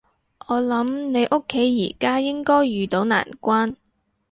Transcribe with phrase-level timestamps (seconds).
[0.47, 3.75] 我諗你屋企而家應該遇到難關